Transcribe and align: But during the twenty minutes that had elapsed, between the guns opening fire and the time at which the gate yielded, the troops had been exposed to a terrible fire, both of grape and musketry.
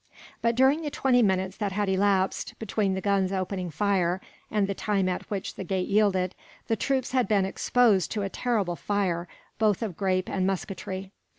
But 0.41 0.55
during 0.55 0.81
the 0.81 0.89
twenty 0.89 1.21
minutes 1.21 1.57
that 1.57 1.73
had 1.73 1.87
elapsed, 1.87 2.55
between 2.57 2.95
the 2.95 3.01
guns 3.01 3.31
opening 3.31 3.69
fire 3.69 4.19
and 4.49 4.65
the 4.65 4.73
time 4.73 5.07
at 5.07 5.29
which 5.29 5.53
the 5.53 5.63
gate 5.63 5.87
yielded, 5.89 6.33
the 6.65 6.75
troops 6.75 7.11
had 7.11 7.27
been 7.27 7.45
exposed 7.45 8.09
to 8.13 8.23
a 8.23 8.27
terrible 8.29 8.75
fire, 8.75 9.27
both 9.59 9.83
of 9.83 9.95
grape 9.95 10.27
and 10.27 10.47
musketry. 10.47 11.11